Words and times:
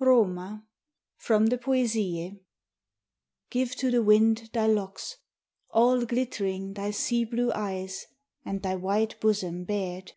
ROMA 0.00 0.64
From 1.18 1.46
the 1.46 1.56
'Poesie' 1.56 2.40
Give 3.48 3.76
to 3.76 3.92
the 3.92 4.02
wind 4.02 4.50
thy 4.52 4.66
locks; 4.66 5.18
all 5.70 6.04
glittering 6.04 6.72
Thy 6.72 6.90
sea 6.90 7.24
blue 7.24 7.52
eyes, 7.52 8.04
and 8.44 8.60
thy 8.60 8.74
white 8.74 9.20
bosom 9.20 9.62
bared. 9.62 10.10